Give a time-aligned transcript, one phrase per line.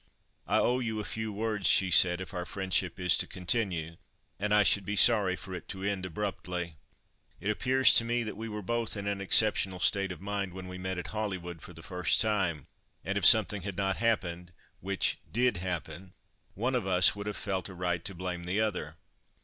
[0.47, 4.63] "I owe you a few words," she said, "if our friendship is to continue—and I
[4.63, 6.77] should be sorry for it to end abruptly.
[7.39, 10.67] It appears to me that we were both in an exceptional state of mind when
[10.67, 12.65] we met at Hollywood for the first time,
[13.05, 18.03] and if something had not happened—which did happen—one of us would have felt a right
[18.03, 18.97] to blame the other."